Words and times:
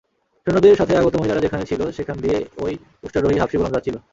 সৈন্যদের 0.47 0.79
সাথে 0.79 0.93
আগত 0.97 1.13
মহিলারা 1.15 1.43
যেখানে 1.45 1.63
ছিল 1.65 1.81
সেখান 1.97 2.17
দিয়ে 2.23 2.37
এই 2.63 2.75
উষ্ট্রারোহী 3.05 3.37
হাবশী 3.39 3.55
গোলাম 3.57 3.73
যাচ্ছিল। 3.75 3.95